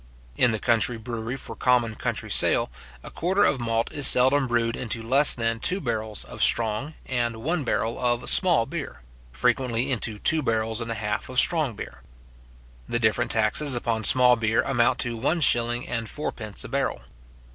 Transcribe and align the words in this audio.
In 0.35 0.49
the 0.49 0.57
country 0.57 0.97
brewery 0.97 1.35
for 1.35 1.55
common 1.55 1.93
country 1.93 2.31
sale, 2.31 2.71
a 3.03 3.11
quarter 3.11 3.43
of 3.45 3.61
malt 3.61 3.93
is 3.93 4.07
seldom 4.07 4.47
brewed 4.47 4.75
into 4.75 4.99
less 4.99 5.31
than 5.35 5.59
two 5.59 5.79
barrels 5.79 6.23
of 6.25 6.41
strong, 6.41 6.95
and 7.05 7.35
one 7.43 7.63
barrel 7.63 7.99
of 7.99 8.27
small 8.27 8.65
beer; 8.65 9.03
frequently 9.31 9.91
into 9.91 10.17
two 10.17 10.41
barrels 10.41 10.81
and 10.81 10.89
a 10.89 10.95
half 10.95 11.29
of 11.29 11.37
strong 11.37 11.75
beer. 11.75 12.01
The 12.89 12.97
different 12.97 13.29
taxes 13.29 13.75
upon 13.75 14.03
small 14.03 14.35
beer 14.35 14.63
amount 14.63 14.97
to 15.01 15.15
one 15.15 15.39
shilling 15.39 15.87
and 15.87 16.09
fourpence 16.09 16.63
a 16.63 16.67
barrel. 16.67 17.01